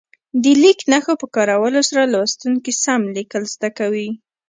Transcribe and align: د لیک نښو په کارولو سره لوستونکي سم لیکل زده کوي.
د 0.43 0.45
لیک 0.61 0.79
نښو 0.91 1.13
په 1.21 1.27
کارولو 1.35 1.79
سره 1.89 2.03
لوستونکي 2.13 2.71
سم 2.83 3.01
لیکل 3.15 3.43
زده 3.53 3.69
کوي. 3.77 4.09